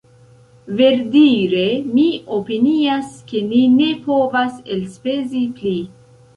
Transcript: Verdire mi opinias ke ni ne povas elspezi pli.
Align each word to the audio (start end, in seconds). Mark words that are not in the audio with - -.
Verdire 0.79 1.65
mi 1.91 2.07
opinias 2.39 3.13
ke 3.29 3.45
ni 3.53 3.63
ne 3.77 3.93
povas 4.09 4.59
elspezi 4.79 5.47
pli. 5.63 5.79